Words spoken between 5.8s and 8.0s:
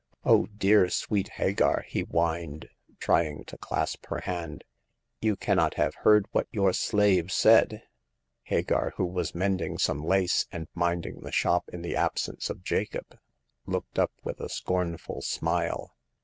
heard what your slave said!"